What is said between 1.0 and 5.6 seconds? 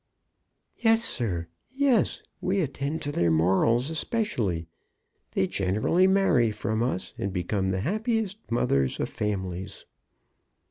sir, yes; we attend to their morals especially. They